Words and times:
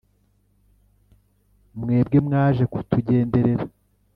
mwebwe 1.79 2.17
mwaje 2.27 2.63
kutugenderera. 2.73 3.65